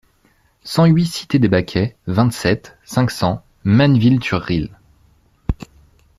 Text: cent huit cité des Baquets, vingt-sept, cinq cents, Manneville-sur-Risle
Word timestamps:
cent 0.63 0.85
huit 0.87 1.05
cité 1.05 1.37
des 1.37 1.47
Baquets, 1.47 1.95
vingt-sept, 2.07 2.75
cinq 2.83 3.11
cents, 3.11 3.45
Manneville-sur-Risle 3.65 4.75